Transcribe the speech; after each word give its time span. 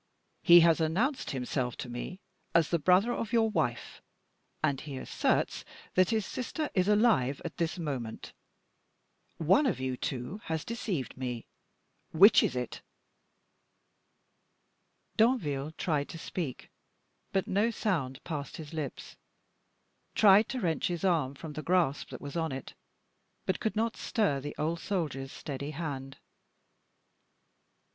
He 0.41 0.61
has 0.61 0.81
announced 0.81 1.29
himself 1.29 1.77
to 1.77 1.87
me 1.87 2.19
as 2.55 2.69
the 2.69 2.79
brother 2.79 3.13
of 3.13 3.31
your 3.31 3.51
wife, 3.51 4.01
and 4.63 4.81
he 4.81 4.97
asserts 4.97 5.63
that 5.93 6.09
his 6.09 6.25
sister 6.25 6.71
is 6.73 6.87
alive 6.87 7.39
at 7.45 7.57
this 7.57 7.77
moment. 7.77 8.33
One 9.37 9.67
of 9.67 9.79
you 9.79 9.95
two 9.95 10.39
has 10.45 10.65
deceived 10.65 11.17
me. 11.17 11.45
Which 12.13 12.41
is 12.41 12.55
it?" 12.55 12.81
Danville 15.17 15.71
tried 15.73 16.09
to 16.09 16.17
speak, 16.17 16.71
but 17.31 17.45
no 17.45 17.69
sound 17.69 18.23
passed 18.23 18.57
his 18.57 18.73
lips; 18.73 19.17
tried 20.15 20.49
to 20.49 20.59
wrench 20.61 20.87
his 20.87 21.03
arm 21.05 21.35
from 21.35 21.53
the 21.53 21.61
grasp 21.61 22.09
that 22.09 22.21
was 22.21 22.35
on 22.35 22.51
it, 22.51 22.73
but 23.45 23.59
could 23.59 23.75
not 23.75 23.95
stir 23.95 24.39
the 24.39 24.55
old 24.57 24.79
soldier's 24.79 25.31
steady 25.31 25.69
hand. 25.69 26.17